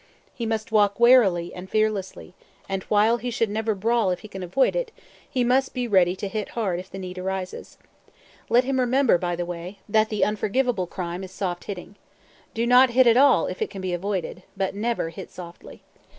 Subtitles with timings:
[0.33, 2.33] He must walk warily and fearlessly,
[2.67, 4.91] and while he should never brawl if he can avoid it,
[5.29, 7.77] he must be ready to hit hard if the need arises.
[8.49, 11.97] Let him remember, by the way, that the unforgivable crime is soft hitting.
[12.55, 15.83] Do not hit at all if it can be avoided; but never hit softly.